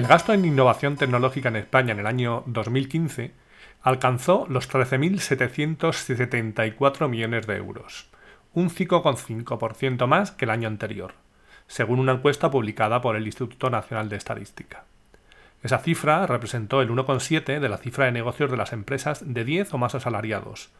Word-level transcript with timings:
El 0.00 0.06
gasto 0.06 0.32
en 0.32 0.46
innovación 0.46 0.96
tecnológica 0.96 1.50
en 1.50 1.56
España 1.56 1.92
en 1.92 1.98
el 1.98 2.06
año 2.06 2.42
2015 2.46 3.34
alcanzó 3.82 4.46
los 4.48 4.70
13.774 4.70 7.06
millones 7.06 7.46
de 7.46 7.58
euros, 7.58 8.08
un 8.54 8.70
5,5% 8.70 10.06
más 10.06 10.30
que 10.30 10.46
el 10.46 10.52
año 10.52 10.68
anterior, 10.68 11.12
según 11.66 11.98
una 11.98 12.12
encuesta 12.12 12.50
publicada 12.50 13.02
por 13.02 13.14
el 13.14 13.26
Instituto 13.26 13.68
Nacional 13.68 14.08
de 14.08 14.16
Estadística. 14.16 14.84
Esa 15.62 15.80
cifra 15.80 16.26
representó 16.26 16.80
el 16.80 16.88
1,7 16.88 17.60
de 17.60 17.68
la 17.68 17.76
cifra 17.76 18.06
de 18.06 18.12
negocios 18.12 18.50
de 18.50 18.56
las 18.56 18.72
empresas 18.72 19.22
de 19.22 19.44
10 19.44 19.74
o 19.74 19.76
más 19.76 19.94
asalariados, 19.94 20.70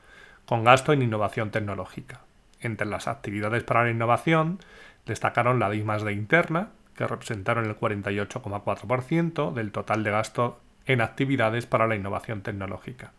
con 0.46 0.64
gasto 0.64 0.94
en 0.94 1.02
innovación 1.02 1.50
tecnológica. 1.50 2.22
Entre 2.62 2.86
las 2.86 3.06
actividades 3.06 3.64
para 3.64 3.84
la 3.84 3.90
innovación 3.90 4.60
destacaron 5.04 5.58
la 5.58 5.68
de 5.68 5.76
I+D 5.76 6.10
interna, 6.10 6.70
que 7.00 7.06
representaron 7.06 7.64
el 7.64 7.76
48,4% 7.76 9.54
del 9.54 9.72
total 9.72 10.04
de 10.04 10.10
gasto 10.10 10.60
en 10.84 11.00
actividades 11.00 11.64
para 11.64 11.86
la 11.86 11.96
innovación 11.96 12.42
tecnológica. 12.42 13.12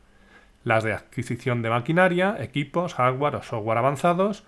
Las 0.64 0.84
de 0.84 0.94
adquisición 0.94 1.64
de 1.64 1.72
maquinaria, 1.72 2.38
equipos, 2.40 2.94
hardware 2.94 3.38
o 3.38 3.42
software 3.42 3.80
avanzados, 3.80 4.44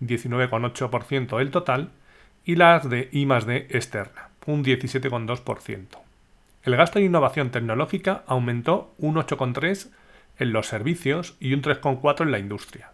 19,8% 0.00 1.38
del 1.38 1.52
total, 1.52 1.90
y 2.44 2.56
las 2.56 2.90
de 2.90 3.08
I+D 3.12 3.68
externa, 3.70 4.30
un 4.46 4.64
17,2%. 4.64 5.86
El 6.64 6.74
gasto 6.74 6.98
en 6.98 7.04
innovación 7.04 7.52
tecnológica 7.52 8.24
aumentó 8.26 8.92
un 8.98 9.14
8,3% 9.14 9.90
en 10.40 10.52
los 10.52 10.66
servicios 10.66 11.36
y 11.38 11.54
un 11.54 11.62
3,4% 11.62 12.22
en 12.22 12.32
la 12.32 12.40
industria, 12.40 12.90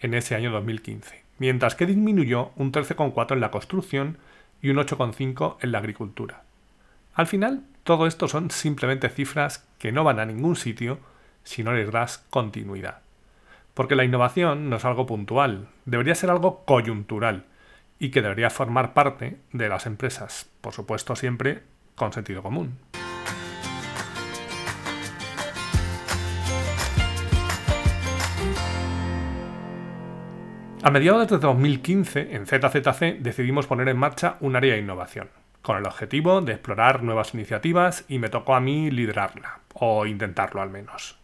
en 0.00 0.14
ese 0.14 0.34
año 0.34 0.50
2015, 0.50 1.24
mientras 1.36 1.74
que 1.74 1.84
disminuyó 1.84 2.52
un 2.56 2.72
13,4% 2.72 3.34
en 3.34 3.40
la 3.40 3.50
construcción 3.50 4.16
y 4.62 4.70
un 4.70 4.76
8,5 4.76 5.56
en 5.60 5.72
la 5.72 5.78
agricultura. 5.78 6.42
Al 7.14 7.26
final, 7.26 7.64
todo 7.82 8.06
esto 8.06 8.28
son 8.28 8.50
simplemente 8.50 9.08
cifras 9.08 9.66
que 9.78 9.92
no 9.92 10.04
van 10.04 10.18
a 10.18 10.26
ningún 10.26 10.56
sitio 10.56 10.98
si 11.44 11.62
no 11.62 11.72
les 11.72 11.90
das 11.90 12.18
continuidad. 12.30 13.00
Porque 13.74 13.96
la 13.96 14.04
innovación 14.04 14.68
no 14.68 14.76
es 14.76 14.84
algo 14.84 15.06
puntual, 15.06 15.68
debería 15.84 16.14
ser 16.14 16.30
algo 16.30 16.64
coyuntural 16.64 17.44
y 17.98 18.10
que 18.10 18.22
debería 18.22 18.50
formar 18.50 18.92
parte 18.92 19.38
de 19.52 19.68
las 19.68 19.86
empresas, 19.86 20.48
por 20.60 20.72
supuesto 20.72 21.16
siempre 21.16 21.62
con 21.94 22.12
sentido 22.12 22.42
común. 22.42 22.78
A 30.86 30.92
mediados 30.92 31.26
de 31.26 31.38
2015, 31.38 32.36
en 32.36 32.46
ZZC 32.46 33.18
decidimos 33.18 33.66
poner 33.66 33.88
en 33.88 33.96
marcha 33.96 34.36
un 34.38 34.54
área 34.54 34.74
de 34.74 34.78
innovación, 34.78 35.30
con 35.60 35.76
el 35.76 35.84
objetivo 35.84 36.40
de 36.42 36.52
explorar 36.52 37.02
nuevas 37.02 37.34
iniciativas 37.34 38.04
y 38.06 38.20
me 38.20 38.28
tocó 38.28 38.54
a 38.54 38.60
mí 38.60 38.92
liderarla, 38.92 39.58
o 39.74 40.06
intentarlo 40.06 40.62
al 40.62 40.70
menos. 40.70 41.18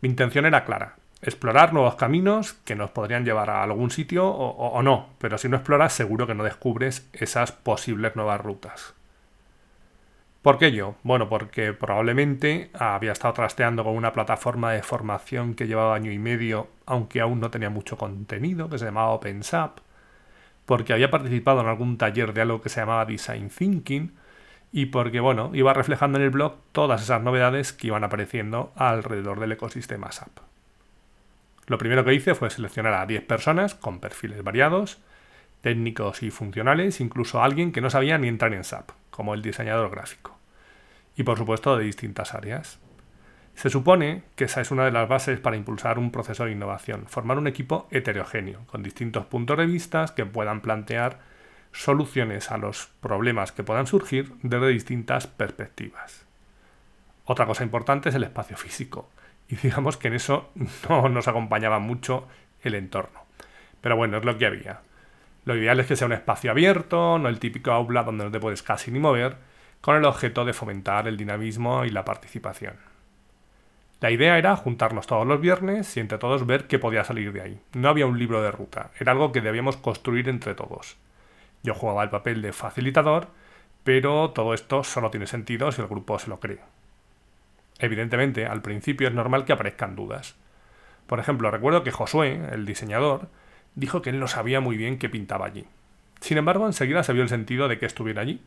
Mi 0.00 0.08
intención 0.08 0.46
era 0.46 0.64
clara, 0.64 0.96
explorar 1.22 1.72
nuevos 1.72 1.94
caminos 1.94 2.54
que 2.54 2.74
nos 2.74 2.90
podrían 2.90 3.24
llevar 3.24 3.50
a 3.50 3.62
algún 3.62 3.92
sitio 3.92 4.26
o, 4.26 4.48
o, 4.48 4.82
no, 4.82 5.10
pero 5.18 5.38
si 5.38 5.48
no 5.48 5.58
exploras 5.58 5.92
seguro 5.92 6.26
que 6.26 6.34
no 6.34 6.42
descubres 6.42 7.08
esas 7.12 7.52
posibles 7.52 8.16
nuevas 8.16 8.40
rutas. 8.40 8.94
¿Por 10.48 10.56
qué 10.56 10.72
yo? 10.72 10.94
Bueno, 11.02 11.28
porque 11.28 11.74
probablemente 11.74 12.70
había 12.72 13.12
estado 13.12 13.34
trasteando 13.34 13.84
con 13.84 13.94
una 13.94 14.14
plataforma 14.14 14.72
de 14.72 14.82
formación 14.82 15.52
que 15.52 15.66
llevaba 15.66 15.94
año 15.94 16.10
y 16.10 16.18
medio, 16.18 16.68
aunque 16.86 17.20
aún 17.20 17.38
no 17.38 17.50
tenía 17.50 17.68
mucho 17.68 17.98
contenido, 17.98 18.70
que 18.70 18.78
se 18.78 18.86
llamaba 18.86 19.10
OpenSAP, 19.10 19.80
porque 20.64 20.94
había 20.94 21.10
participado 21.10 21.60
en 21.60 21.66
algún 21.66 21.98
taller 21.98 22.32
de 22.32 22.40
algo 22.40 22.62
que 22.62 22.70
se 22.70 22.80
llamaba 22.80 23.04
Design 23.04 23.50
Thinking, 23.50 24.14
y 24.72 24.86
porque, 24.86 25.20
bueno, 25.20 25.50
iba 25.52 25.74
reflejando 25.74 26.16
en 26.16 26.24
el 26.24 26.30
blog 26.30 26.54
todas 26.72 27.02
esas 27.02 27.20
novedades 27.20 27.74
que 27.74 27.88
iban 27.88 28.04
apareciendo 28.04 28.72
alrededor 28.74 29.40
del 29.40 29.52
ecosistema 29.52 30.12
SAP. 30.12 30.30
Lo 31.66 31.76
primero 31.76 32.06
que 32.06 32.14
hice 32.14 32.34
fue 32.34 32.48
seleccionar 32.48 32.94
a 32.94 33.04
10 33.04 33.22
personas 33.24 33.74
con 33.74 34.00
perfiles 34.00 34.42
variados, 34.42 34.98
técnicos 35.60 36.22
y 36.22 36.30
funcionales, 36.30 37.02
incluso 37.02 37.42
alguien 37.42 37.70
que 37.70 37.82
no 37.82 37.90
sabía 37.90 38.16
ni 38.16 38.28
entrar 38.28 38.54
en 38.54 38.64
SAP, 38.64 38.92
como 39.10 39.34
el 39.34 39.42
diseñador 39.42 39.90
gráfico 39.90 40.37
y 41.18 41.24
por 41.24 41.36
supuesto 41.36 41.76
de 41.76 41.84
distintas 41.84 42.32
áreas. 42.32 42.78
Se 43.54 43.70
supone 43.70 44.22
que 44.36 44.44
esa 44.44 44.60
es 44.60 44.70
una 44.70 44.84
de 44.84 44.92
las 44.92 45.08
bases 45.08 45.40
para 45.40 45.56
impulsar 45.56 45.98
un 45.98 46.12
proceso 46.12 46.44
de 46.44 46.52
innovación, 46.52 47.06
formar 47.08 47.38
un 47.38 47.48
equipo 47.48 47.88
heterogéneo, 47.90 48.64
con 48.66 48.84
distintos 48.84 49.26
puntos 49.26 49.58
de 49.58 49.66
vista 49.66 50.06
que 50.14 50.24
puedan 50.24 50.60
plantear 50.60 51.18
soluciones 51.72 52.52
a 52.52 52.56
los 52.56 52.88
problemas 53.00 53.50
que 53.50 53.64
puedan 53.64 53.88
surgir 53.88 54.32
desde 54.42 54.68
distintas 54.68 55.26
perspectivas. 55.26 56.24
Otra 57.24 57.46
cosa 57.46 57.64
importante 57.64 58.10
es 58.10 58.14
el 58.14 58.22
espacio 58.22 58.56
físico, 58.56 59.10
y 59.48 59.56
digamos 59.56 59.96
que 59.96 60.06
en 60.08 60.14
eso 60.14 60.52
no 60.88 61.08
nos 61.08 61.26
acompañaba 61.26 61.80
mucho 61.80 62.28
el 62.62 62.76
entorno. 62.76 63.24
Pero 63.80 63.96
bueno, 63.96 64.18
es 64.18 64.24
lo 64.24 64.38
que 64.38 64.46
había. 64.46 64.82
Lo 65.44 65.56
ideal 65.56 65.80
es 65.80 65.86
que 65.86 65.96
sea 65.96 66.06
un 66.06 66.12
espacio 66.12 66.52
abierto, 66.52 67.18
no 67.18 67.28
el 67.28 67.40
típico 67.40 67.72
aula 67.72 68.04
donde 68.04 68.24
no 68.24 68.30
te 68.30 68.38
puedes 68.38 68.62
casi 68.62 68.92
ni 68.92 69.00
mover, 69.00 69.47
con 69.80 69.96
el 69.96 70.04
objeto 70.04 70.44
de 70.44 70.52
fomentar 70.52 71.08
el 71.08 71.16
dinamismo 71.16 71.84
y 71.84 71.90
la 71.90 72.04
participación. 72.04 72.74
La 74.00 74.10
idea 74.10 74.38
era 74.38 74.54
juntarnos 74.56 75.06
todos 75.06 75.26
los 75.26 75.40
viernes 75.40 75.96
y 75.96 76.00
entre 76.00 76.18
todos 76.18 76.46
ver 76.46 76.68
qué 76.68 76.78
podía 76.78 77.02
salir 77.02 77.32
de 77.32 77.40
ahí. 77.40 77.60
No 77.74 77.88
había 77.88 78.06
un 78.06 78.18
libro 78.18 78.42
de 78.42 78.52
ruta, 78.52 78.90
era 78.98 79.12
algo 79.12 79.32
que 79.32 79.40
debíamos 79.40 79.76
construir 79.76 80.28
entre 80.28 80.54
todos. 80.54 80.96
Yo 81.64 81.74
jugaba 81.74 82.04
el 82.04 82.10
papel 82.10 82.40
de 82.40 82.52
facilitador, 82.52 83.28
pero 83.82 84.30
todo 84.30 84.54
esto 84.54 84.84
solo 84.84 85.10
tiene 85.10 85.26
sentido 85.26 85.72
si 85.72 85.80
el 85.80 85.88
grupo 85.88 86.18
se 86.18 86.28
lo 86.28 86.38
cree. 86.38 86.60
Evidentemente, 87.80 88.46
al 88.46 88.62
principio 88.62 89.08
es 89.08 89.14
normal 89.14 89.44
que 89.44 89.52
aparezcan 89.52 89.96
dudas. 89.96 90.36
Por 91.06 91.18
ejemplo, 91.20 91.50
recuerdo 91.50 91.82
que 91.82 91.90
Josué, 91.90 92.40
el 92.52 92.66
diseñador, 92.66 93.28
dijo 93.74 94.02
que 94.02 94.10
él 94.10 94.20
no 94.20 94.28
sabía 94.28 94.60
muy 94.60 94.76
bien 94.76 94.98
qué 94.98 95.08
pintaba 95.08 95.46
allí. 95.46 95.64
Sin 96.20 96.38
embargo, 96.38 96.66
enseguida 96.66 97.02
se 97.02 97.12
vio 97.12 97.22
el 97.22 97.28
sentido 97.28 97.68
de 97.68 97.78
que 97.78 97.86
estuviera 97.86 98.22
allí, 98.22 98.40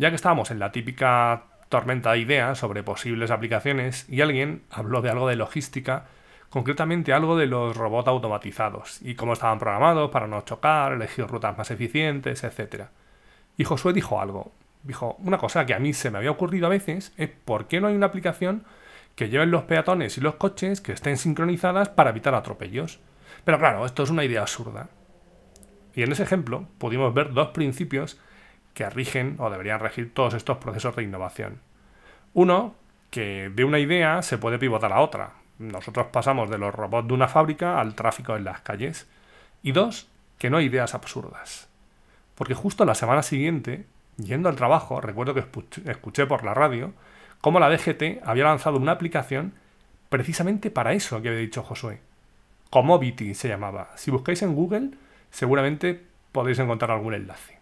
ya 0.00 0.08
que 0.08 0.16
estábamos 0.16 0.50
en 0.50 0.58
la 0.58 0.72
típica 0.72 1.42
tormenta 1.68 2.12
de 2.12 2.20
ideas 2.20 2.56
sobre 2.56 2.82
posibles 2.82 3.30
aplicaciones 3.30 4.08
y 4.08 4.22
alguien 4.22 4.62
habló 4.70 5.02
de 5.02 5.10
algo 5.10 5.28
de 5.28 5.36
logística, 5.36 6.06
concretamente 6.48 7.12
algo 7.12 7.36
de 7.36 7.44
los 7.44 7.76
robots 7.76 8.08
automatizados 8.08 9.02
y 9.02 9.14
cómo 9.14 9.34
estaban 9.34 9.58
programados 9.58 10.10
para 10.10 10.26
no 10.26 10.40
chocar, 10.40 10.94
elegir 10.94 11.26
rutas 11.26 11.56
más 11.58 11.70
eficientes, 11.70 12.44
etc. 12.44 12.84
Y 13.58 13.64
Josué 13.64 13.92
dijo 13.92 14.22
algo. 14.22 14.52
Dijo, 14.84 15.16
una 15.18 15.36
cosa 15.36 15.66
que 15.66 15.74
a 15.74 15.78
mí 15.78 15.92
se 15.92 16.10
me 16.10 16.16
había 16.16 16.30
ocurrido 16.30 16.68
a 16.68 16.70
veces 16.70 17.12
es 17.18 17.28
por 17.28 17.68
qué 17.68 17.82
no 17.82 17.88
hay 17.88 17.94
una 17.94 18.06
aplicación 18.06 18.64
que 19.16 19.28
lleven 19.28 19.50
los 19.50 19.64
peatones 19.64 20.16
y 20.16 20.22
los 20.22 20.36
coches 20.36 20.80
que 20.80 20.92
estén 20.92 21.18
sincronizadas 21.18 21.90
para 21.90 22.08
evitar 22.08 22.34
atropellos. 22.34 23.00
Pero 23.44 23.58
claro, 23.58 23.84
esto 23.84 24.02
es 24.02 24.08
una 24.08 24.24
idea 24.24 24.40
absurda. 24.40 24.88
Y 25.94 26.04
en 26.04 26.12
ese 26.12 26.22
ejemplo 26.22 26.68
pudimos 26.78 27.12
ver 27.12 27.34
dos 27.34 27.48
principios 27.48 28.18
que 28.74 28.88
rigen 28.90 29.36
o 29.38 29.50
deberían 29.50 29.80
regir 29.80 30.12
todos 30.14 30.34
estos 30.34 30.58
procesos 30.58 30.96
de 30.96 31.02
innovación. 31.02 31.60
Uno, 32.32 32.74
que 33.10 33.50
de 33.50 33.64
una 33.64 33.78
idea 33.78 34.22
se 34.22 34.38
puede 34.38 34.58
pivotar 34.58 34.92
a 34.92 35.00
otra. 35.00 35.32
Nosotros 35.58 36.06
pasamos 36.12 36.48
de 36.48 36.58
los 36.58 36.74
robots 36.74 37.08
de 37.08 37.14
una 37.14 37.28
fábrica 37.28 37.80
al 37.80 37.94
tráfico 37.94 38.36
en 38.36 38.44
las 38.44 38.60
calles. 38.60 39.08
Y 39.62 39.72
dos, 39.72 40.08
que 40.38 40.48
no 40.48 40.56
hay 40.56 40.66
ideas 40.66 40.94
absurdas. 40.94 41.68
Porque 42.34 42.54
justo 42.54 42.84
la 42.84 42.94
semana 42.94 43.22
siguiente, 43.22 43.84
yendo 44.16 44.48
al 44.48 44.56
trabajo, 44.56 45.00
recuerdo 45.00 45.34
que 45.34 45.44
escuché 45.90 46.26
por 46.26 46.44
la 46.44 46.54
radio 46.54 46.94
cómo 47.40 47.60
la 47.60 47.68
DGT 47.68 48.22
había 48.24 48.44
lanzado 48.44 48.78
una 48.78 48.92
aplicación 48.92 49.52
precisamente 50.08 50.70
para 50.70 50.92
eso 50.92 51.20
que 51.20 51.28
había 51.28 51.40
dicho 51.40 51.62
Josué. 51.62 52.00
Comovity 52.70 53.34
se 53.34 53.48
llamaba. 53.48 53.90
Si 53.96 54.10
buscáis 54.10 54.42
en 54.42 54.54
Google, 54.54 54.90
seguramente 55.30 56.02
podéis 56.32 56.58
encontrar 56.58 56.92
algún 56.92 57.14
enlace. 57.14 57.59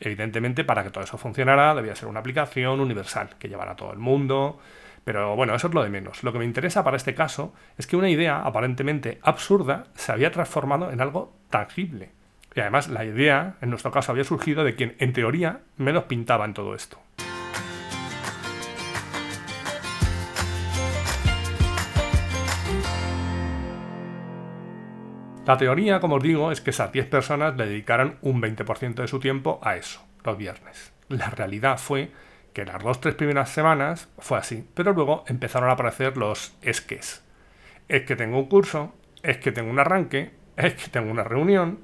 Evidentemente, 0.00 0.64
para 0.64 0.82
que 0.82 0.90
todo 0.90 1.04
eso 1.04 1.18
funcionara, 1.18 1.74
debía 1.74 1.94
ser 1.94 2.08
una 2.08 2.20
aplicación 2.20 2.80
universal, 2.80 3.36
que 3.38 3.48
llevara 3.48 3.72
a 3.72 3.76
todo 3.76 3.92
el 3.92 3.98
mundo. 3.98 4.58
Pero 5.04 5.36
bueno, 5.36 5.54
eso 5.54 5.68
es 5.68 5.74
lo 5.74 5.82
de 5.82 5.90
menos. 5.90 6.22
Lo 6.22 6.32
que 6.32 6.38
me 6.38 6.44
interesa 6.44 6.82
para 6.82 6.96
este 6.96 7.14
caso 7.14 7.54
es 7.78 7.86
que 7.86 7.96
una 7.96 8.08
idea 8.08 8.42
aparentemente 8.42 9.18
absurda 9.22 9.84
se 9.94 10.12
había 10.12 10.30
transformado 10.30 10.90
en 10.90 11.00
algo 11.00 11.34
tangible. 11.50 12.10
Y 12.54 12.60
además 12.60 12.88
la 12.88 13.04
idea, 13.04 13.56
en 13.60 13.70
nuestro 13.70 13.92
caso, 13.92 14.12
había 14.12 14.24
surgido 14.24 14.64
de 14.64 14.74
quien, 14.74 14.96
en 14.98 15.12
teoría, 15.12 15.60
menos 15.76 16.04
pintaba 16.04 16.44
en 16.44 16.54
todo 16.54 16.74
esto. 16.74 16.98
La 25.50 25.56
teoría, 25.56 25.98
como 25.98 26.14
os 26.14 26.22
digo, 26.22 26.52
es 26.52 26.60
que 26.60 26.70
esas 26.70 26.92
10 26.92 27.08
personas 27.08 27.56
le 27.56 27.66
dedicaran 27.66 28.18
un 28.22 28.40
20% 28.40 28.94
de 28.94 29.08
su 29.08 29.18
tiempo 29.18 29.58
a 29.64 29.74
eso, 29.74 30.00
los 30.22 30.38
viernes. 30.38 30.92
La 31.08 31.28
realidad 31.28 31.76
fue 31.76 32.12
que 32.52 32.64
las 32.64 32.80
dos 32.80 33.00
tres 33.00 33.16
primeras 33.16 33.50
semanas 33.50 34.08
fue 34.20 34.38
así, 34.38 34.64
pero 34.74 34.92
luego 34.92 35.24
empezaron 35.26 35.68
a 35.68 35.72
aparecer 35.72 36.16
los 36.16 36.56
esques. 36.62 37.24
Es 37.88 38.04
que 38.04 38.14
tengo 38.14 38.38
un 38.38 38.46
curso, 38.46 38.94
es 39.24 39.38
que 39.38 39.50
tengo 39.50 39.72
un 39.72 39.80
arranque, 39.80 40.30
es 40.56 40.74
que 40.74 40.88
tengo 40.88 41.10
una 41.10 41.24
reunión, 41.24 41.80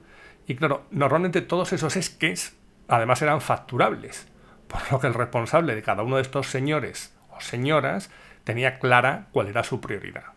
y 0.46 0.54
claro, 0.54 0.84
normalmente 0.92 1.40
todos 1.40 1.72
esos 1.72 1.96
esques 1.96 2.56
además 2.86 3.20
eran 3.20 3.40
facturables, 3.40 4.28
por 4.68 4.92
lo 4.92 5.00
que 5.00 5.08
el 5.08 5.14
responsable 5.14 5.74
de 5.74 5.82
cada 5.82 6.04
uno 6.04 6.16
de 6.16 6.22
estos 6.22 6.46
señores 6.46 7.18
o 7.30 7.40
señoras 7.40 8.12
tenía 8.44 8.78
clara 8.78 9.26
cuál 9.32 9.48
era 9.48 9.64
su 9.64 9.80
prioridad. 9.80 10.35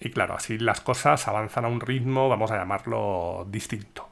Y 0.00 0.10
claro, 0.10 0.34
así 0.34 0.58
las 0.58 0.80
cosas 0.80 1.26
avanzan 1.28 1.64
a 1.64 1.68
un 1.68 1.80
ritmo, 1.80 2.28
vamos 2.28 2.50
a 2.50 2.56
llamarlo 2.56 3.46
distinto. 3.50 4.08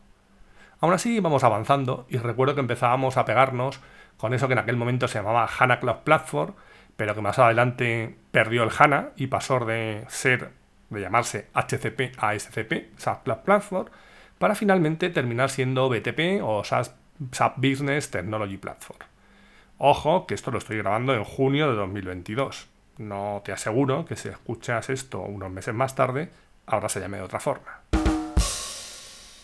Aún 0.81 0.93
así 0.93 1.21
vamos 1.21 1.45
avanzando 1.45 2.07
y 2.09 2.19
recuerdo 2.19 2.55
que 2.55 2.61
empezábamos 2.61 3.17
a 3.17 3.25
pegarnos 3.25 3.81
con 4.17 4.35
eso 4.35 4.47
que 4.47 4.53
en 4.53 4.59
aquel 4.59 4.77
momento 4.77 5.09
se 5.09 5.19
llamaba 5.19 5.49
HANA 5.59 5.81
Cloud 5.81 5.99
Platform, 6.05 6.55
pero 6.97 7.15
que 7.15 7.21
más 7.21 7.39
adelante 7.39 8.17
perdió 8.31 8.63
el 8.63 8.71
HANA 8.77 9.11
y 9.17 9.27
pasó 9.27 9.61
de 9.61 10.05
ser, 10.09 10.51
de 10.91 11.01
llamarse 11.01 11.49
HCP 11.55 12.13
a 12.19 12.39
SCP, 12.39 12.99
SAP 12.99 13.25
Cloud 13.25 13.39
Platform, 13.39 13.89
para 14.39 14.55
finalmente 14.55 15.11
terminar 15.11 15.51
siendo 15.51 15.89
BTP 15.89 16.43
o 16.43 16.63
SAP 16.65 17.57
Business 17.57 18.11
Technology 18.11 18.57
Platform. 18.57 18.99
Ojo, 19.79 20.27
que 20.27 20.35
esto 20.35 20.51
lo 20.51 20.59
estoy 20.59 20.79
grabando 20.79 21.15
en 21.15 21.25
junio 21.25 21.69
de 21.69 21.77
2022. 21.77 22.69
No 22.99 23.43
te 23.44 23.52
aseguro 23.52 24.05
que 24.05 24.17
si 24.17 24.29
escuchas 24.29 24.91
esto 24.91 25.20
unos 25.20 25.50
meses 25.50 25.75
más 25.75 25.94
tarde, 25.94 26.31
ahora 26.67 26.88
se 26.88 27.00
llame 27.00 27.19
de 27.19 27.25
otra 27.25 27.41
forma. 27.41 27.81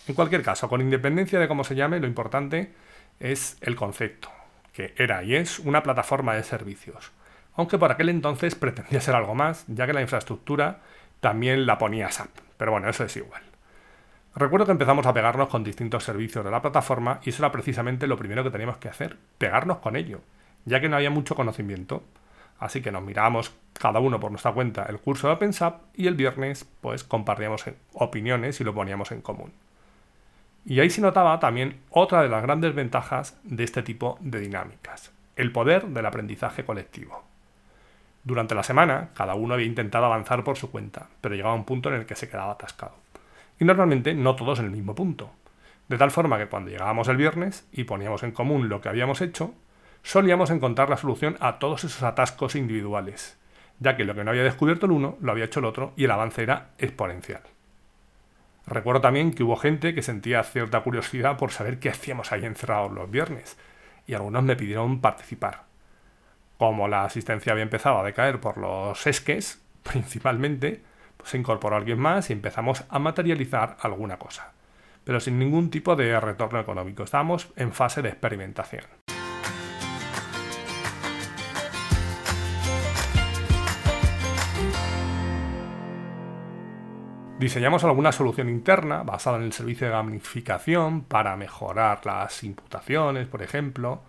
En 0.06 0.14
cualquier 0.14 0.42
caso, 0.42 0.68
con 0.68 0.80
independencia 0.80 1.38
de 1.38 1.48
cómo 1.48 1.64
se 1.64 1.74
llame, 1.74 2.00
lo 2.00 2.06
importante 2.06 2.72
es 3.20 3.56
el 3.60 3.76
concepto, 3.76 4.28
que 4.72 4.94
era 4.96 5.22
y 5.22 5.36
es 5.36 5.58
una 5.58 5.82
plataforma 5.82 6.34
de 6.34 6.42
servicios, 6.42 7.12
aunque 7.54 7.78
por 7.78 7.92
aquel 7.92 8.08
entonces 8.08 8.54
pretendía 8.54 9.00
ser 9.00 9.14
algo 9.14 9.34
más, 9.34 9.64
ya 9.68 9.86
que 9.86 9.92
la 9.92 10.00
infraestructura 10.00 10.80
también 11.20 11.66
la 11.66 11.78
ponía 11.78 12.10
SAP, 12.10 12.30
pero 12.56 12.72
bueno, 12.72 12.88
eso 12.88 13.04
es 13.04 13.16
igual. 13.16 13.42
Recuerdo 14.34 14.66
que 14.66 14.72
empezamos 14.72 15.06
a 15.06 15.12
pegarnos 15.12 15.48
con 15.48 15.64
distintos 15.64 16.04
servicios 16.04 16.44
de 16.44 16.50
la 16.50 16.62
plataforma 16.62 17.20
y 17.24 17.30
eso 17.30 17.42
era 17.42 17.52
precisamente 17.52 18.06
lo 18.06 18.16
primero 18.16 18.44
que 18.44 18.50
teníamos 18.50 18.78
que 18.78 18.88
hacer, 18.88 19.16
pegarnos 19.38 19.78
con 19.78 19.96
ello, 19.96 20.20
ya 20.64 20.80
que 20.80 20.88
no 20.88 20.96
había 20.96 21.10
mucho 21.10 21.34
conocimiento. 21.34 22.04
Así 22.60 22.82
que 22.82 22.92
nos 22.92 23.02
mirábamos 23.02 23.52
cada 23.72 23.98
uno 23.98 24.20
por 24.20 24.30
nuestra 24.30 24.52
cuenta 24.52 24.84
el 24.84 25.00
curso 25.00 25.26
de 25.26 25.32
OpenSAP 25.32 25.80
y 25.94 26.06
el 26.06 26.14
viernes 26.14 26.68
pues 26.82 27.02
compartíamos 27.02 27.64
opiniones 27.94 28.60
y 28.60 28.64
lo 28.64 28.74
poníamos 28.74 29.10
en 29.10 29.22
común. 29.22 29.52
Y 30.66 30.78
ahí 30.80 30.90
se 30.90 31.00
notaba 31.00 31.40
también 31.40 31.80
otra 31.88 32.22
de 32.22 32.28
las 32.28 32.42
grandes 32.42 32.74
ventajas 32.74 33.40
de 33.44 33.64
este 33.64 33.82
tipo 33.82 34.18
de 34.20 34.40
dinámicas, 34.40 35.10
el 35.36 35.52
poder 35.52 35.86
del 35.86 36.04
aprendizaje 36.04 36.64
colectivo. 36.64 37.24
Durante 38.22 38.54
la 38.54 38.62
semana, 38.62 39.08
cada 39.14 39.34
uno 39.34 39.54
había 39.54 39.64
intentado 39.64 40.04
avanzar 40.04 40.44
por 40.44 40.58
su 40.58 40.70
cuenta, 40.70 41.08
pero 41.22 41.34
llegaba 41.34 41.54
un 41.54 41.64
punto 41.64 41.88
en 41.88 41.94
el 41.94 42.06
que 42.06 42.14
se 42.14 42.28
quedaba 42.28 42.52
atascado. 42.52 42.94
Y 43.58 43.64
normalmente 43.64 44.12
no 44.12 44.36
todos 44.36 44.58
en 44.58 44.66
el 44.66 44.70
mismo 44.72 44.94
punto. 44.94 45.30
De 45.88 45.96
tal 45.96 46.10
forma 46.10 46.36
que 46.36 46.46
cuando 46.46 46.70
llegábamos 46.70 47.08
el 47.08 47.16
viernes 47.16 47.66
y 47.72 47.84
poníamos 47.84 48.22
en 48.22 48.32
común 48.32 48.68
lo 48.68 48.82
que 48.82 48.90
habíamos 48.90 49.22
hecho, 49.22 49.54
solíamos 50.02 50.50
encontrar 50.50 50.90
la 50.90 50.96
solución 50.96 51.36
a 51.40 51.58
todos 51.58 51.84
esos 51.84 52.02
atascos 52.02 52.54
individuales, 52.54 53.38
ya 53.78 53.96
que 53.96 54.04
lo 54.04 54.14
que 54.14 54.24
no 54.24 54.30
había 54.30 54.44
descubierto 54.44 54.86
el 54.86 54.92
uno 54.92 55.16
lo 55.20 55.32
había 55.32 55.46
hecho 55.46 55.60
el 55.60 55.66
otro 55.66 55.92
y 55.96 56.04
el 56.04 56.10
avance 56.10 56.42
era 56.42 56.70
exponencial. 56.78 57.42
Recuerdo 58.66 59.00
también 59.00 59.32
que 59.32 59.42
hubo 59.42 59.56
gente 59.56 59.94
que 59.94 60.02
sentía 60.02 60.42
cierta 60.44 60.80
curiosidad 60.80 61.36
por 61.36 61.50
saber 61.50 61.78
qué 61.78 61.88
hacíamos 61.88 62.30
ahí 62.30 62.44
encerrados 62.44 62.92
los 62.92 63.10
viernes, 63.10 63.58
y 64.06 64.14
algunos 64.14 64.42
me 64.42 64.56
pidieron 64.56 65.00
participar. 65.00 65.64
Como 66.58 66.88
la 66.88 67.04
asistencia 67.04 67.52
había 67.52 67.64
empezado 67.64 67.98
a 67.98 68.04
decaer 68.04 68.40
por 68.40 68.58
los 68.58 69.06
esques, 69.06 69.62
principalmente, 69.82 70.82
pues 71.16 71.30
se 71.30 71.38
incorporó 71.38 71.76
alguien 71.76 71.98
más 71.98 72.30
y 72.30 72.32
empezamos 72.32 72.84
a 72.88 72.98
materializar 72.98 73.76
alguna 73.80 74.18
cosa, 74.18 74.52
pero 75.04 75.20
sin 75.20 75.38
ningún 75.38 75.70
tipo 75.70 75.96
de 75.96 76.20
retorno 76.20 76.60
económico. 76.60 77.02
Estábamos 77.02 77.50
en 77.56 77.72
fase 77.72 78.02
de 78.02 78.10
experimentación. 78.10 78.84
Diseñamos 87.40 87.84
alguna 87.84 88.12
solución 88.12 88.50
interna 88.50 89.02
basada 89.02 89.38
en 89.38 89.44
el 89.44 89.54
servicio 89.54 89.86
de 89.86 89.94
gamificación 89.94 91.00
para 91.00 91.38
mejorar 91.38 92.04
las 92.04 92.44
imputaciones, 92.44 93.28
por 93.28 93.42
ejemplo, 93.42 94.02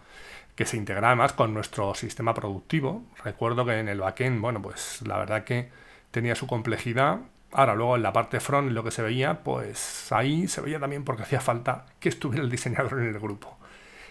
que 0.54 0.66
se 0.66 0.76
integra 0.76 1.08
además 1.08 1.32
con 1.32 1.54
nuestro 1.54 1.96
sistema 1.96 2.34
productivo. 2.34 3.04
Recuerdo 3.24 3.66
que 3.66 3.80
en 3.80 3.88
el 3.88 4.02
backend, 4.02 4.42
bueno, 4.42 4.62
pues 4.62 5.02
la 5.08 5.18
verdad 5.18 5.46
que 5.46 5.70
tenía 6.12 6.36
su 6.36 6.46
complejidad. 6.46 7.20
Ahora, 7.54 7.74
luego 7.74 7.96
en 7.96 8.04
la 8.04 8.12
parte 8.12 8.42
front, 8.42 8.74
lo 8.74 8.84
que 8.84 8.92
se 8.92 9.02
veía, 9.02 9.46
pues 9.46 10.12
ahí 10.12 10.50
se 10.50 10.60
veía 10.60 10.82
también 10.82 11.06
porque 11.06 11.24
hacía 11.24 11.40
falta 11.40 11.86
que 12.02 12.10
estuviera 12.10 12.44
el 12.44 12.52
diseñador 12.52 13.00
en 13.00 13.08
el 13.08 13.20
grupo. 13.22 13.58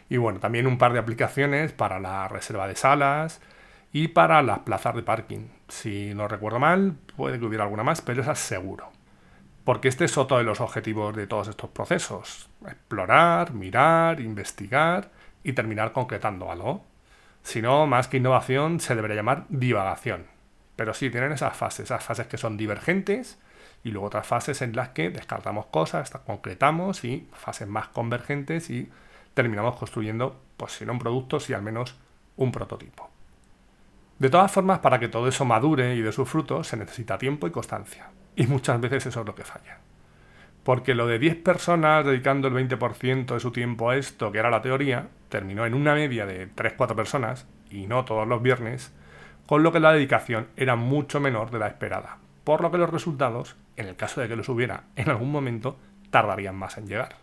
Y 0.09 0.17
bueno, 0.17 0.41
también 0.41 0.67
un 0.67 0.79
par 0.79 0.95
de 0.95 0.99
aplicaciones 0.99 1.73
para 1.73 2.01
la 2.01 2.27
reserva 2.27 2.67
de 2.67 2.75
salas 2.75 3.43
y 3.93 4.09
para 4.09 4.41
las 4.41 4.61
plazas 4.61 4.95
de 4.95 5.03
parking. 5.03 5.49
Si 5.69 6.15
no 6.15 6.27
recuerdo 6.27 6.59
mal, 6.59 6.95
puede 7.17 7.39
que 7.39 7.45
hubiera 7.45 7.65
alguna 7.65 7.83
más, 7.83 8.01
pero 8.01 8.23
esa 8.23 8.35
seguro. 8.35 8.89
Porque 9.71 9.87
este 9.87 10.07
es 10.07 10.19
otro 10.19 10.39
de 10.39 10.43
los 10.43 10.61
objetivos 10.61 11.15
de 11.15 11.29
todos 11.29 11.47
estos 11.47 11.71
procesos. 11.71 12.49
Explorar, 12.67 13.53
mirar, 13.53 14.19
investigar 14.19 15.13
y 15.45 15.53
terminar 15.53 15.93
concretando 15.93 16.51
algo. 16.51 16.85
Si 17.45 17.63
no, 17.63 17.87
más 17.87 18.09
que 18.09 18.17
innovación, 18.17 18.81
se 18.81 18.97
debería 18.97 19.19
llamar 19.19 19.45
divagación. 19.49 20.27
Pero 20.75 20.93
sí, 20.93 21.09
tienen 21.09 21.31
esas 21.31 21.57
fases, 21.57 21.85
esas 21.85 22.03
fases 22.03 22.27
que 22.27 22.37
son 22.37 22.57
divergentes 22.57 23.39
y 23.85 23.93
luego 23.93 24.09
otras 24.09 24.27
fases 24.27 24.61
en 24.61 24.75
las 24.75 24.89
que 24.89 25.09
descartamos 25.09 25.67
cosas, 25.67 26.11
concretamos 26.27 27.05
y 27.05 27.29
fases 27.33 27.69
más 27.69 27.87
convergentes 27.87 28.71
y 28.71 28.91
terminamos 29.35 29.77
construyendo, 29.77 30.37
pues 30.57 30.73
si 30.73 30.85
no 30.85 30.95
un 30.95 30.99
producto, 30.99 31.39
si 31.39 31.53
al 31.53 31.63
menos 31.63 31.95
un 32.37 32.51
prototipo. 32.51 33.09
De 34.19 34.31
todas 34.31 34.51
formas, 34.51 34.81
para 34.81 34.99
que 34.99 35.07
todo 35.07 35.29
eso 35.29 35.45
madure 35.45 35.95
y 35.95 36.03
dé 36.03 36.11
sus 36.11 36.29
frutos, 36.29 36.67
se 36.67 36.77
necesita 36.77 37.19
tiempo 37.19 37.47
y 37.47 37.53
constancia. 37.53 38.11
Y 38.37 38.47
muchas 38.47 38.81
veces 38.81 39.07
eso 39.07 39.21
es 39.21 39.27
lo 39.27 39.35
que 39.35 39.45
falla. 39.45 39.79
Porque 40.63 40.95
lo 40.95 41.07
de 41.07 41.19
10 41.19 41.37
personas 41.43 42.05
dedicando 42.05 42.49
el 42.49 42.55
20% 42.55 43.35
de 43.35 43.41
su 43.41 43.51
tiempo 43.51 43.91
a 43.91 43.97
esto, 43.97 44.31
que 44.31 44.39
era 44.39 44.51
la 44.51 44.63
teoría, 44.63 45.09
terminó 45.29 45.65
en 45.67 45.75
una 45.75 45.95
media 45.95 46.27
de 46.27 46.49
3-4 46.55 46.95
personas, 46.95 47.47
y 47.71 47.87
no 47.87 48.05
todos 48.05 48.27
los 48.29 48.43
viernes, 48.43 48.93
con 49.47 49.63
lo 49.63 49.73
que 49.73 49.81
la 49.81 49.93
dedicación 49.93 50.49
era 50.57 50.77
mucho 50.77 51.19
menor 51.19 51.51
de 51.51 51.59
la 51.59 51.69
esperada. 51.69 52.19
Por 52.45 52.61
lo 52.61 52.71
que 52.71 52.79
los 52.79 52.91
resultados, 52.91 53.57
en 53.77 53.87
el 53.87 53.97
caso 53.97 54.21
de 54.21 54.29
que 54.29 54.37
los 54.37 54.49
hubiera 54.49 54.85
en 54.97 55.09
algún 55.09 55.31
momento, 55.31 55.79
tardarían 56.11 56.57
más 56.57 56.77
en 56.79 56.87
llegar. 56.87 57.17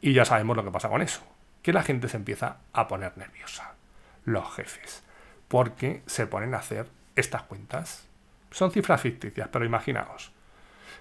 Y 0.00 0.12
ya 0.12 0.24
sabemos 0.24 0.56
lo 0.56 0.64
que 0.64 0.70
pasa 0.70 0.88
con 0.88 1.02
eso, 1.02 1.22
que 1.62 1.72
la 1.72 1.82
gente 1.82 2.08
se 2.08 2.16
empieza 2.16 2.58
a 2.72 2.88
poner 2.88 3.16
nerviosa. 3.16 3.74
Los 4.24 4.54
jefes. 4.54 5.04
Porque 5.48 6.02
se 6.06 6.26
ponen 6.26 6.54
a 6.54 6.58
hacer 6.58 6.88
estas 7.16 7.42
cuentas 7.42 8.07
son 8.50 8.70
cifras 8.70 9.00
ficticias, 9.00 9.48
pero 9.48 9.64
imaginaos. 9.64 10.32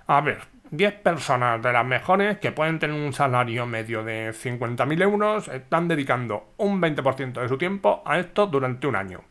A 0.07 0.21
ver, 0.21 0.41
10 0.71 0.93
personas 1.01 1.61
de 1.61 1.71
las 1.71 1.85
mejores 1.85 2.39
que 2.39 2.51
pueden 2.51 2.79
tener 2.79 2.95
un 2.95 3.13
salario 3.13 3.65
medio 3.65 4.03
de 4.03 4.31
50.000 4.31 5.01
euros 5.01 5.47
están 5.47 5.87
dedicando 5.87 6.53
un 6.57 6.81
20% 6.81 7.41
de 7.41 7.47
su 7.47 7.57
tiempo 7.57 8.01
a 8.05 8.19
esto 8.19 8.47
durante 8.47 8.87
un 8.87 8.95
año. 8.95 9.21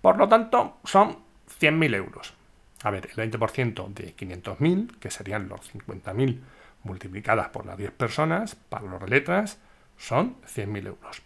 Por 0.00 0.16
lo 0.16 0.28
tanto, 0.28 0.78
son 0.84 1.18
100.000 1.60 1.94
euros. 1.94 2.34
A 2.82 2.90
ver, 2.90 3.10
el 3.14 3.30
20% 3.30 3.88
de 3.88 4.16
500.000, 4.16 4.98
que 4.98 5.10
serían 5.10 5.48
los 5.48 5.72
50.000 5.74 6.40
multiplicadas 6.84 7.48
por 7.48 7.66
las 7.66 7.76
10 7.76 7.90
personas, 7.92 8.54
para 8.54 8.86
los 8.86 9.08
letras, 9.08 9.60
son 9.98 10.36
100.000 10.42 10.86
euros. 10.86 11.22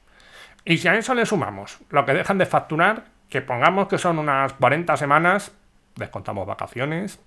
Y 0.65 0.79
si 0.79 0.89
a 0.89 0.97
eso 0.97 1.15
le 1.15 1.27
sumamos 1.27 1.79
lo 1.91 2.05
que 2.05 2.15
dejan 2.15 2.39
de 2.39 2.47
facturar, 2.47 3.05
que 3.29 3.43
pongamos 3.43 3.87
que 3.87 3.99
son 3.99 4.19
unas 4.19 4.53
40 4.55 4.97
semanas, 4.97 5.53
descontamos 5.97 6.47
vacaciones. 6.47 7.21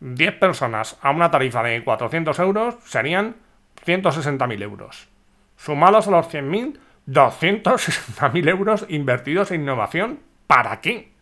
10 0.00 0.38
personas 0.38 0.98
a 1.00 1.10
una 1.10 1.30
tarifa 1.30 1.62
de 1.62 1.82
400 1.82 2.38
euros 2.40 2.76
serían 2.84 3.36
160.000 3.86 4.62
euros. 4.62 5.08
Sumados 5.56 6.08
a 6.08 6.10
los 6.10 6.28
100.000, 6.28 6.78
260.000 7.06 8.48
euros 8.48 8.86
invertidos 8.88 9.50
en 9.50 9.62
innovación. 9.62 10.20
¿Para 10.46 10.80
qué? 10.80 11.12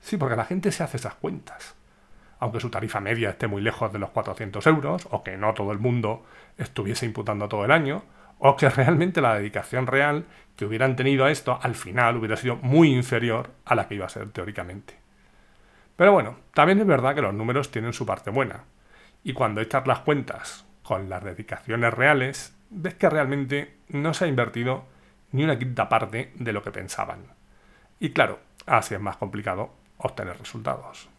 Sí, 0.00 0.16
porque 0.16 0.36
la 0.36 0.44
gente 0.44 0.72
se 0.72 0.82
hace 0.82 0.96
esas 0.96 1.14
cuentas. 1.14 1.74
Aunque 2.38 2.60
su 2.60 2.70
tarifa 2.70 3.00
media 3.00 3.30
esté 3.30 3.46
muy 3.46 3.60
lejos 3.60 3.92
de 3.92 3.98
los 3.98 4.10
400 4.10 4.66
euros, 4.66 5.06
o 5.10 5.22
que 5.22 5.36
no 5.36 5.52
todo 5.52 5.72
el 5.72 5.78
mundo 5.78 6.24
estuviese 6.56 7.04
imputando 7.04 7.48
todo 7.48 7.64
el 7.66 7.70
año, 7.70 8.02
o 8.38 8.56
que 8.56 8.70
realmente 8.70 9.20
la 9.20 9.34
dedicación 9.34 9.86
real 9.86 10.24
que 10.56 10.64
hubieran 10.64 10.96
tenido 10.96 11.26
a 11.26 11.30
esto 11.30 11.58
al 11.62 11.74
final 11.74 12.16
hubiera 12.16 12.36
sido 12.36 12.56
muy 12.56 12.92
inferior 12.92 13.50
a 13.66 13.74
la 13.74 13.86
que 13.86 13.96
iba 13.96 14.06
a 14.06 14.10
ser 14.10 14.30
teóricamente. 14.30 14.99
Pero 16.00 16.12
bueno, 16.12 16.38
también 16.54 16.80
es 16.80 16.86
verdad 16.86 17.14
que 17.14 17.20
los 17.20 17.34
números 17.34 17.70
tienen 17.70 17.92
su 17.92 18.06
parte 18.06 18.30
buena. 18.30 18.64
Y 19.22 19.34
cuando 19.34 19.60
echas 19.60 19.86
las 19.86 19.98
cuentas 19.98 20.64
con 20.82 21.10
las 21.10 21.22
dedicaciones 21.22 21.92
reales, 21.92 22.56
ves 22.70 22.94
que 22.94 23.10
realmente 23.10 23.76
no 23.90 24.14
se 24.14 24.24
ha 24.24 24.28
invertido 24.28 24.86
ni 25.32 25.44
una 25.44 25.58
quinta 25.58 25.90
parte 25.90 26.32
de 26.36 26.54
lo 26.54 26.62
que 26.62 26.70
pensaban. 26.70 27.26
Y 27.98 28.12
claro, 28.12 28.38
así 28.64 28.94
es 28.94 29.00
más 29.02 29.18
complicado 29.18 29.74
obtener 29.98 30.38
resultados. 30.38 31.10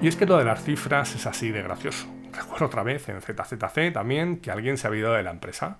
Y 0.00 0.06
es 0.06 0.14
que 0.14 0.26
lo 0.26 0.38
de 0.38 0.44
las 0.44 0.62
cifras 0.62 1.12
es 1.16 1.26
así 1.26 1.50
de 1.50 1.62
gracioso. 1.62 2.06
Recuerdo 2.32 2.66
otra 2.66 2.84
vez 2.84 3.08
en 3.08 3.20
ZZC 3.20 3.92
también 3.92 4.36
que 4.36 4.52
alguien 4.52 4.78
se 4.78 4.86
ha 4.86 4.94
ido 4.94 5.12
de 5.12 5.24
la 5.24 5.32
empresa. 5.32 5.78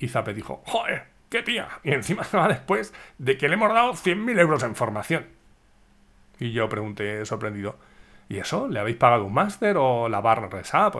Y 0.00 0.08
Zape 0.08 0.34
dijo, 0.34 0.64
¡joder! 0.66 1.17
¡Qué 1.28 1.42
tía! 1.42 1.68
Y 1.82 1.92
encima 1.92 2.24
se 2.24 2.36
va 2.38 2.48
después 2.48 2.94
de 3.18 3.36
que 3.36 3.48
le 3.48 3.54
hemos 3.54 3.72
dado 3.72 3.92
100.000 3.92 4.40
euros 4.40 4.62
en 4.62 4.74
formación. 4.74 5.26
Y 6.38 6.52
yo 6.52 6.68
pregunté 6.68 7.24
sorprendido, 7.26 7.76
¿y 8.28 8.38
eso? 8.38 8.68
¿Le 8.68 8.80
habéis 8.80 8.96
pagado 8.96 9.24
un 9.24 9.34
máster 9.34 9.76
o 9.76 10.08
la 10.08 10.20
barra 10.20 10.48
resap? 10.48 10.96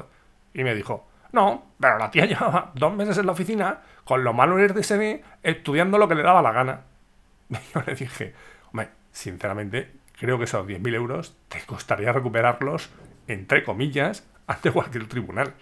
Y 0.53 0.65
me 0.65 0.75
dijo, 0.75 1.09
no, 1.33 1.73
pero 1.79 1.99
la 1.99 2.11
tía 2.11 2.27
llevaba 2.27 2.73
dos 2.75 2.95
meses 2.95 3.19
en 3.19 3.27
la 3.27 3.33
oficina 3.33 3.81
con 4.05 4.25
los 4.25 4.35
manuales 4.35 4.75
de 4.75 4.83
SD 4.83 5.25
estudiando 5.43 5.99
lo 5.99 6.09
que 6.09 6.15
le 6.15 6.23
daba 6.23 6.43
la 6.43 6.53
gana. 6.53 6.81
Y 7.51 7.57
yo 7.73 7.83
le 7.87 7.95
dije, 7.95 8.35
hombre, 8.73 8.91
sinceramente, 9.11 9.91
creo 10.19 10.37
que 10.37 10.45
esos 10.45 10.67
10.000 10.67 10.95
euros 10.95 11.37
te 11.49 11.61
costaría 11.63 12.13
recuperarlos, 12.13 12.91
entre 13.27 13.65
comillas, 13.65 14.29
ante 14.47 14.71
cualquier 14.71 15.09
tribunal. 15.09 15.55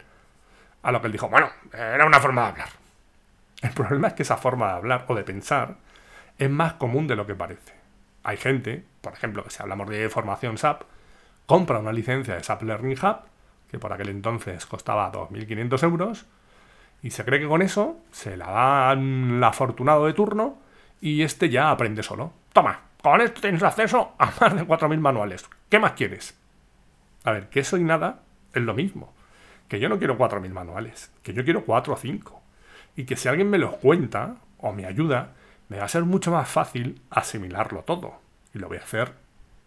A 0.83 0.93
lo 0.93 1.01
que 1.01 1.07
él 1.07 1.13
dijo, 1.13 1.29
bueno, 1.29 1.51
era 1.73 2.07
una 2.07 2.21
forma 2.21 2.43
de 2.43 2.49
hablar. 2.49 2.86
El 3.67 3.73
problema 3.73 4.09
es 4.09 4.15
que 4.15 4.23
esa 4.23 4.37
forma 4.37 4.69
de 4.69 4.73
hablar 4.75 5.07
o 5.09 5.15
de 5.17 5.25
pensar 5.25 5.75
es 6.39 6.49
más 6.49 6.75
común 6.75 7.09
de 7.09 7.17
lo 7.17 7.27
que 7.27 7.35
parece. 7.35 7.75
Hay 8.23 8.37
gente, 8.37 8.85
por 9.01 9.13
ejemplo, 9.13 9.43
que 9.43 9.51
si 9.51 9.61
hablamos 9.61 9.89
de 9.89 10.09
formación 10.09 10.57
SAP, 10.57 10.83
compra 11.47 11.81
una 11.81 11.93
licencia 11.93 12.37
de 12.37 12.45
SAP 12.45 12.63
Learning 12.63 12.97
Hub, 12.97 13.17
que 13.69 13.81
por 13.81 13.93
aquel 13.93 14.11
entonces 14.11 14.67
costaba 14.67 15.11
2.500 15.11 15.83
euros, 15.83 16.27
y 17.03 17.11
se 17.11 17.25
cree 17.25 17.41
que 17.41 17.49
con 17.49 17.61
eso 17.61 17.99
se 18.13 18.37
la 18.37 18.53
dan 18.53 19.41
la 19.41 19.49
afortunado 19.49 20.07
de 20.07 20.13
turno 20.13 20.59
y 21.01 21.23
este 21.23 21.49
ya 21.49 21.73
aprende 21.73 22.05
solo. 22.05 22.33
Toma, 22.53 22.79
con 23.03 23.21
esto 23.21 23.41
tienes 23.41 23.65
acceso 23.65 24.15
a 24.17 24.27
más 24.27 24.55
de 24.55 24.65
4.000 24.65 24.99
manuales. 25.01 25.45
¿Qué 25.69 25.81
más 25.81 25.93
quieres? 25.93 26.39
A 27.25 27.33
ver, 27.33 27.49
que 27.49 27.61
eso 27.61 27.77
y 27.77 27.83
nada 27.83 28.21
es 28.55 28.63
lo 28.63 28.75
mismo. 28.75 29.13
Que 29.67 29.81
yo 29.81 29.89
no 29.89 29.99
quiero 29.99 30.17
4.000 30.17 30.51
manuales, 30.51 31.13
que 31.25 31.33
yo 31.33 31.43
quiero 31.43 31.65
4 31.65 31.95
o 31.95 31.97
5. 31.97 32.43
Y 32.97 33.05
que 33.05 33.17
si 33.17 33.29
alguien 33.29 33.51
me 33.51 33.59
los 33.59 33.77
cuenta 33.77 34.37
o 34.59 34.73
me 34.73 34.87
ayuda, 34.87 35.35
me 35.69 35.79
va 35.79 35.85
a 35.85 35.89
ser 35.89 36.05
mucho 36.05 36.31
más 36.31 36.49
fácil 36.49 37.03
asimilarlo 37.11 37.83
todo. 37.83 38.21
Y 38.55 38.59
lo 38.59 38.69
voy 38.69 38.79
a 38.79 38.83
hacer 38.83 39.13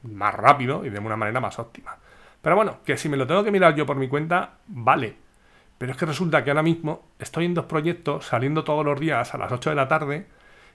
más 0.04 0.34
rápido 0.34 0.86
y 0.86 0.90
de 0.90 1.00
una 1.00 1.16
manera 1.16 1.40
más 1.40 1.60
óptima. 1.60 1.98
Pero 2.42 2.56
bueno, 2.56 2.80
que 2.86 2.98
si 2.98 3.10
me 3.10 3.18
lo 3.18 3.28
tengo 3.28 3.44
que 3.44 3.52
mirar 3.52 3.76
yo 3.76 3.86
por 3.86 3.98
mi 3.98 4.08
cuenta, 4.08 4.54
vale. 4.68 5.16
Pero 5.78 5.92
es 5.92 5.98
que 5.98 6.06
resulta 6.06 6.44
que 6.44 6.52
ahora 6.52 6.64
mismo 6.64 7.06
estoy 7.20 7.46
en 7.46 7.54
dos 7.54 7.66
proyectos 7.66 8.26
saliendo 8.26 8.64
todos 8.64 8.86
los 8.86 9.00
días 9.00 9.34
a 9.34 9.38
las 9.38 9.52
8 9.52 9.70
de 9.70 9.76
la 9.76 9.88
tarde 9.88 10.28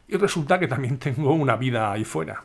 y 0.09 0.17
resulta 0.17 0.59
que 0.59 0.69
también 0.69 0.99
tengo 0.99 1.33
una 1.33 1.57
vida 1.57 1.91
ahí 1.91 2.05
fuera. 2.05 2.43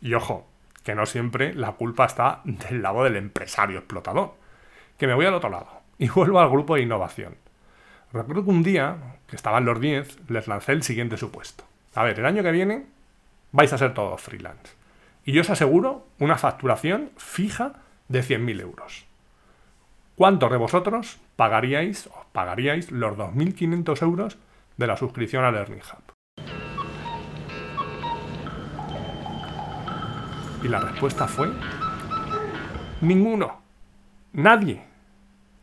Y 0.00 0.14
ojo, 0.14 0.48
que 0.82 0.94
no 0.94 1.06
siempre 1.06 1.54
la 1.54 1.72
culpa 1.72 2.06
está 2.06 2.40
del 2.44 2.82
lado 2.82 3.04
del 3.04 3.16
empresario 3.16 3.78
explotador. 3.78 4.34
Que 4.98 5.06
me 5.06 5.14
voy 5.14 5.26
al 5.26 5.34
otro 5.34 5.50
lado 5.50 5.82
y 5.98 6.08
vuelvo 6.10 6.40
al 6.40 6.50
grupo 6.50 6.74
de 6.74 6.82
innovación. 6.82 7.36
Recuerdo 8.12 8.44
que 8.44 8.50
un 8.50 8.62
día, 8.62 9.16
que 9.26 9.36
estaban 9.36 9.64
los 9.64 9.80
10, 9.80 10.28
les 10.28 10.46
lancé 10.46 10.72
el 10.72 10.82
siguiente 10.82 11.16
supuesto. 11.16 11.64
A 11.94 12.04
ver, 12.04 12.18
el 12.18 12.26
año 12.26 12.42
que 12.42 12.52
viene 12.52 12.86
vais 13.52 13.72
a 13.72 13.78
ser 13.78 13.94
todos 13.94 14.20
freelance. 14.20 14.74
Y 15.24 15.32
yo 15.32 15.40
os 15.40 15.50
aseguro 15.50 16.06
una 16.18 16.36
facturación 16.36 17.10
fija 17.16 17.74
de 18.08 18.22
100.000 18.22 18.60
euros. 18.60 19.06
¿Cuántos 20.14 20.50
de 20.50 20.58
vosotros 20.58 21.20
pagaríais, 21.36 22.06
o 22.08 22.26
pagaríais 22.32 22.90
los 22.90 23.16
2.500 23.16 24.02
euros 24.02 24.36
de 24.76 24.86
la 24.86 24.96
suscripción 24.98 25.44
a 25.44 25.50
Learning 25.50 25.80
Hub? 25.80 26.12
Y 30.62 30.68
la 30.68 30.80
respuesta 30.80 31.26
fue, 31.26 31.50
ninguno, 33.00 33.62
nadie, 34.32 34.82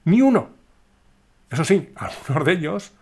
ni 0.05 0.21
uno. 0.21 0.58
Eso 1.49 1.63
sí, 1.63 1.91
algunos 1.95 2.45
de 2.45 2.51
ellos, 2.51 2.93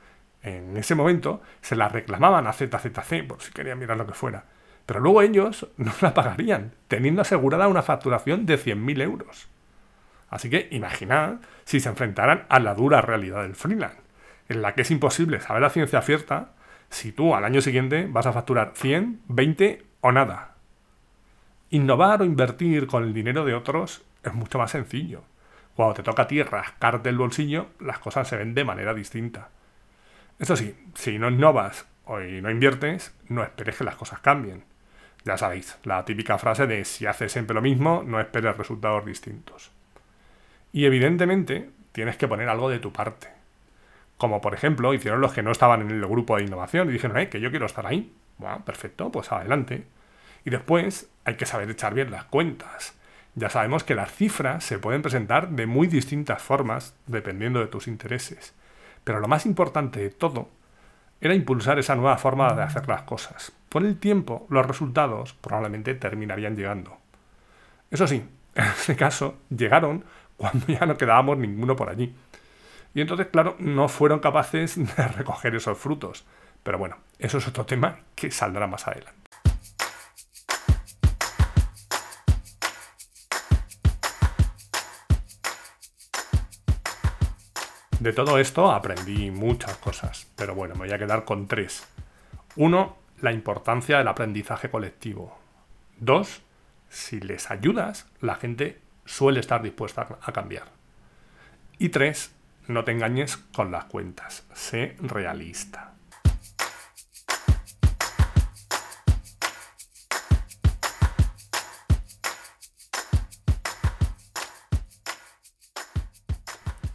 en 0.42 0.78
ese 0.78 0.96
momento, 0.96 1.42
se 1.62 1.76
la 1.76 1.90
reclamaban 1.90 2.48
a 2.48 2.54
ZZC 2.54 3.28
por 3.28 3.42
si 3.42 3.52
querían 3.52 3.80
mirar 3.80 3.98
lo 3.98 4.08
que 4.08 4.14
fuera. 4.14 4.46
Pero 4.86 5.00
luego 5.00 5.22
ellos 5.22 5.68
no 5.78 5.92
la 6.02 6.14
pagarían, 6.14 6.74
teniendo 6.88 7.22
asegurada 7.22 7.68
una 7.68 7.84
facturación 7.84 8.46
de 8.46 8.58
100.000 8.58 9.02
euros. 9.02 9.48
Así 10.30 10.50
que 10.50 10.68
imaginad 10.72 11.36
si 11.64 11.80
se 11.80 11.90
enfrentaran 11.90 12.46
a 12.50 12.60
la 12.60 12.74
dura 12.74 13.02
realidad 13.02 13.44
del 13.44 13.56
freelance, 13.56 14.02
en 14.50 14.62
la 14.62 14.74
que 14.74 14.82
es 14.82 14.92
imposible 14.92 15.40
saber 15.40 15.62
la 15.62 15.70
ciencia 15.70 16.02
cierta 16.02 16.54
si 16.90 17.12
tú 17.12 17.36
al 17.36 17.44
año 17.44 17.62
siguiente 17.62 18.08
vas 18.10 18.26
a 18.26 18.34
facturar 18.34 18.72
100, 18.76 19.22
20 19.28 19.84
o 20.02 20.12
nada. 20.12 20.56
Innovar 21.70 22.22
o 22.22 22.26
invertir 22.26 22.88
con 22.88 23.04
el 23.04 23.14
dinero 23.14 23.46
de 23.46 23.54
otros 23.54 24.04
es 24.24 24.34
mucho 24.34 24.58
más 24.58 24.72
sencillo. 24.72 25.24
Cuando 25.78 25.94
te 25.94 26.02
toca 26.02 26.24
a 26.24 26.28
ti 26.28 26.42
rascarte 26.42 27.10
el 27.10 27.20
bolsillo, 27.20 27.68
las 27.80 28.00
cosas 28.00 28.28
se 28.28 28.36
ven 28.36 28.56
de 28.56 28.66
manera 28.66 28.96
distinta. 28.96 29.50
Eso 30.40 30.56
sí, 30.56 30.76
si 30.96 31.20
no 31.20 31.30
innovas 31.30 31.86
o 32.06 32.18
no 32.18 32.50
inviertes, 32.50 33.16
no 33.30 33.44
esperes 33.44 33.78
que 33.78 33.84
las 33.84 33.96
cosas 33.96 34.20
cambien. 34.20 34.64
Ya 35.24 35.38
sabéis, 35.38 35.78
la 35.84 36.04
típica 36.04 36.40
frase 36.40 36.66
de 36.66 36.84
si 36.84 37.06
haces 37.06 37.32
siempre 37.32 37.54
lo 37.54 37.62
mismo, 37.62 38.02
no 38.04 38.20
esperes 38.20 38.58
resultados 38.58 39.06
distintos. 39.06 39.70
Y 40.74 40.86
evidentemente 40.86 41.70
tienes 41.92 42.18
que 42.18 42.28
poner 42.28 42.50
algo 42.50 42.72
de 42.72 42.80
tu 42.80 42.92
parte. 42.92 43.28
Como 44.18 44.42
por 44.42 44.56
ejemplo 44.56 44.96
hicieron 44.96 45.22
los 45.22 45.32
que 45.32 45.44
no 45.44 45.52
estaban 45.52 45.82
en 45.82 45.92
el 45.92 46.08
grupo 46.08 46.38
de 46.38 46.44
innovación 46.46 46.90
y 46.90 46.94
dijeron, 46.94 47.20
eh, 47.20 47.30
que 47.30 47.40
yo 47.40 47.52
quiero 47.52 47.68
estar 47.68 47.86
ahí. 47.86 48.12
Bueno, 48.40 48.66
perfecto, 48.66 49.12
pues 49.12 49.32
adelante. 49.32 49.86
Y 50.44 50.50
después 50.50 51.08
hay 51.24 51.36
que 51.36 51.46
saber 51.46 51.70
echar 51.70 51.94
bien 51.94 52.10
las 52.10 52.24
cuentas. 52.24 52.97
Ya 53.38 53.52
sabemos 53.52 53.84
que 53.84 53.94
las 53.94 54.12
cifras 54.12 54.64
se 54.64 54.80
pueden 54.80 55.04
presentar 55.04 55.50
de 55.50 55.68
muy 55.68 55.86
distintas 55.86 56.42
formas 56.42 56.96
dependiendo 57.06 57.60
de 57.60 57.68
tus 57.68 57.88
intereses. 57.88 58.56
Pero 59.04 59.20
lo 59.20 59.28
más 59.28 59.46
importante 59.46 60.00
de 60.00 60.10
todo 60.10 60.50
era 61.22 61.36
impulsar 61.36 61.78
esa 61.78 61.96
nueva 61.96 62.18
forma 62.18 62.52
de 62.56 62.64
hacer 62.64 62.88
las 62.88 63.04
cosas. 63.04 63.52
Por 63.70 63.86
el 63.86 64.00
tiempo, 64.00 64.48
los 64.50 64.66
resultados 64.66 65.34
probablemente 65.34 65.94
terminarían 65.94 66.56
llegando. 66.56 66.98
Eso 67.92 68.08
sí, 68.08 68.28
en 68.56 68.66
este 68.66 68.96
caso, 68.96 69.38
llegaron 69.56 70.04
cuando 70.36 70.66
ya 70.66 70.88
no 70.88 70.98
quedábamos 70.98 71.38
ninguno 71.38 71.76
por 71.76 71.90
allí. 71.90 72.16
Y 72.96 73.02
entonces, 73.02 73.28
claro, 73.28 73.56
no 73.60 73.88
fueron 73.88 74.18
capaces 74.18 74.78
de 74.78 75.08
recoger 75.16 75.54
esos 75.54 75.78
frutos. 75.78 76.26
Pero 76.64 76.80
bueno, 76.80 76.98
eso 77.20 77.38
es 77.38 77.48
otro 77.48 77.68
tema 77.68 78.00
que 78.16 78.32
saldrá 78.32 78.66
más 78.66 78.88
adelante. 78.88 79.17
De 88.08 88.14
todo 88.14 88.40
esto 88.40 88.72
aprendí 88.72 89.32
muchas 89.32 89.76
cosas, 89.80 90.28
pero 90.38 90.56
bueno, 90.56 90.76
me 90.76 90.86
voy 90.86 90.94
a 90.94 90.98
quedar 90.98 91.26
con 91.26 91.46
tres. 91.46 91.86
Uno, 92.56 92.96
la 93.20 93.34
importancia 93.34 93.98
del 93.98 94.08
aprendizaje 94.08 94.70
colectivo. 94.70 95.38
Dos, 96.00 96.42
si 96.88 97.20
les 97.20 97.52
ayudas, 97.52 98.08
la 98.22 98.36
gente 98.36 98.80
suele 99.04 99.42
estar 99.42 99.62
dispuesta 99.62 100.20
a 100.22 100.32
cambiar. 100.32 100.70
Y 101.80 101.90
tres, 101.90 102.34
no 102.70 102.86
te 102.86 102.94
engañes 102.94 103.36
con 103.36 103.74
las 103.74 103.84
cuentas, 103.84 104.46
sé 104.54 104.96
realista. 105.02 105.97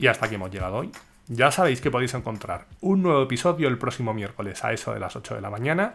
Y 0.03 0.09
hasta 0.09 0.27
aquí 0.27 0.35
hemos 0.35 0.51
llegado 0.51 0.79
hoy. 0.79 0.91
Ya 1.29 1.53
sabéis 1.53 1.81
que 1.81 1.93
podéis 1.93 2.13
encontrar 2.15 2.67
un 2.81 3.05
nuevo 3.05 3.23
episodio 3.23 3.69
el 3.69 3.79
próximo 3.79 4.13
miércoles 4.13 4.65
a 4.65 4.73
eso 4.73 4.93
de 4.93 4.99
las 4.99 5.15
8 5.15 5.37
de 5.37 5.41
la 5.41 5.49
mañana, 5.49 5.95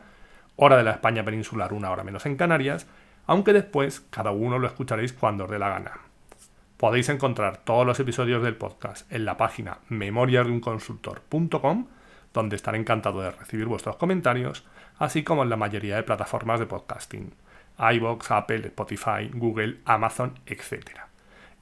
hora 0.55 0.77
de 0.77 0.85
la 0.85 0.91
España 0.91 1.25
peninsular, 1.25 1.73
una 1.73 1.91
hora 1.91 2.05
menos 2.05 2.25
en 2.25 2.37
Canarias, 2.37 2.87
aunque 3.25 3.51
después 3.51 3.99
cada 4.09 4.31
uno 4.31 4.59
lo 4.59 4.67
escucharéis 4.67 5.11
cuando 5.11 5.43
os 5.43 5.49
dé 5.49 5.59
la 5.59 5.67
gana. 5.67 5.91
Podéis 6.77 7.09
encontrar 7.09 7.57
todos 7.57 7.85
los 7.85 7.99
episodios 7.99 8.41
del 8.41 8.55
podcast 8.55 9.11
en 9.11 9.25
la 9.25 9.35
página 9.35 9.79
memoriasdeunconsultor.com, 9.89 11.87
donde 12.33 12.55
estaré 12.55 12.77
encantado 12.77 13.19
de 13.19 13.31
recibir 13.31 13.65
vuestros 13.65 13.97
comentarios, 13.97 14.63
así 14.99 15.25
como 15.25 15.43
en 15.43 15.49
la 15.49 15.57
mayoría 15.57 15.97
de 15.97 16.03
plataformas 16.03 16.61
de 16.61 16.65
podcasting, 16.65 17.33
iBox, 17.77 18.31
Apple, 18.31 18.67
Spotify, 18.67 19.29
Google, 19.33 19.79
Amazon, 19.83 20.39
etc. 20.45 21.06